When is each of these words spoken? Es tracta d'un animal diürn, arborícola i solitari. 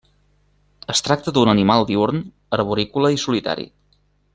Es 0.93 1.03
tracta 1.09 1.35
d'un 1.37 1.53
animal 1.53 1.87
diürn, 1.93 2.25
arborícola 2.59 3.17
i 3.19 3.25
solitari. 3.29 3.73